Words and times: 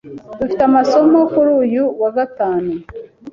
Dufite 0.39 0.61
amasomo 0.69 1.19
kuri 1.33 1.51
uyu 1.63 1.83
wa 2.01 2.09
gatanu? 2.17 2.71